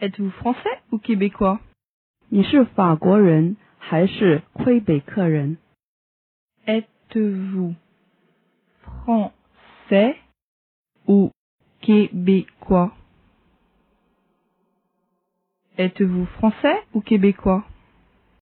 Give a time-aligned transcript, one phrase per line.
[0.00, 1.60] Êtes-vous français ou québécois?
[2.28, 5.58] 你是法国人还是魁北克人
[6.66, 7.74] ？Êtes-vous
[8.82, 10.16] français
[11.06, 11.30] ou
[11.80, 12.92] québécois?
[15.76, 17.64] Êtes-vous français ou québécois?